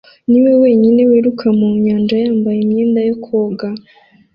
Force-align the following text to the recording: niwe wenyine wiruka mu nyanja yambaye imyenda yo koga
niwe 0.29 0.51
wenyine 0.63 1.01
wiruka 1.09 1.47
mu 1.59 1.67
nyanja 1.85 2.15
yambaye 2.23 2.59
imyenda 2.61 3.01
yo 3.09 3.15
koga 3.25 3.67